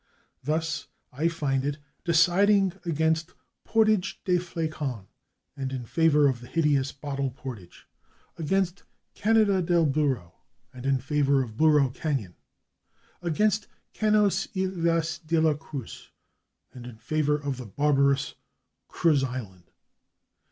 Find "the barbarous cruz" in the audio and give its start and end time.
17.57-19.23